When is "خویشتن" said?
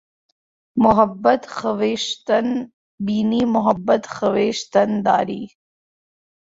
1.47-2.71, 4.07-5.01